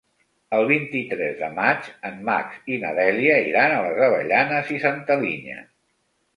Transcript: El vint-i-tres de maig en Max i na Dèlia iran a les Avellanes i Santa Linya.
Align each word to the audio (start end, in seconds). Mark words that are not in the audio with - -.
El 0.59 0.63
vint-i-tres 0.69 1.35
de 1.41 1.49
maig 1.57 1.91
en 2.09 2.17
Max 2.31 2.57
i 2.77 2.81
na 2.87 2.95
Dèlia 3.03 3.37
iran 3.53 3.77
a 3.77 3.79
les 3.87 4.03
Avellanes 4.09 4.75
i 4.77 4.83
Santa 4.89 5.23
Linya. 5.25 5.65